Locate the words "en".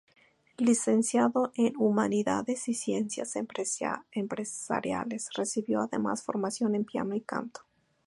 1.53-1.75, 6.73-6.85